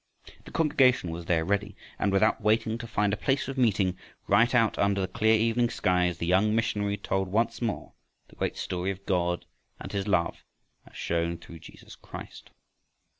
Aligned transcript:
The 0.45 0.51
congregation 0.51 1.11
was 1.11 1.25
there 1.25 1.45
ready, 1.45 1.75
and 1.99 2.11
without 2.11 2.41
waiting 2.41 2.79
to 2.79 2.87
find 2.87 3.13
a 3.13 3.17
place 3.17 3.47
of 3.47 3.55
meeting, 3.55 3.99
right 4.25 4.55
out 4.55 4.79
under 4.79 4.99
the 4.99 5.07
clear 5.07 5.35
evening 5.35 5.69
skies, 5.69 6.17
the 6.17 6.25
young 6.25 6.55
missionary 6.55 6.97
told 6.97 7.27
once 7.27 7.61
more 7.61 7.93
the 8.27 8.35
great 8.35 8.57
story 8.57 8.89
of 8.89 9.05
God 9.05 9.45
and 9.79 9.91
his 9.91 10.07
love 10.07 10.43
as 10.87 10.95
shown 10.97 11.37
through 11.37 11.59
Jesus 11.59 11.95
Christ. 11.95 12.49